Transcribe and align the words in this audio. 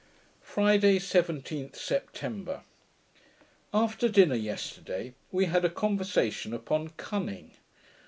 Friday, 0.41 0.97
17th 0.97 1.75
September 1.75 2.63
After 3.71 4.09
dinner 4.09 4.33
yesterday, 4.33 5.13
we 5.31 5.45
had 5.45 5.63
a 5.63 5.69
conversation 5.69 6.55
upon 6.55 6.87
cunning. 6.97 7.51